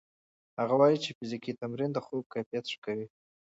هغه 0.59 0.73
وايي 0.81 0.97
چې 1.03 1.15
فزیکي 1.17 1.51
تمرین 1.61 1.91
د 1.93 1.97
خوب 2.05 2.23
کیفیت 2.33 2.65
ښه 2.71 2.77
کوي. 2.85 3.07